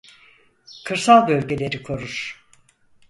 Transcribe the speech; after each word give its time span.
Kırsal 0.85 1.27
bölgeleri 1.27 1.83
korur. 1.83 2.45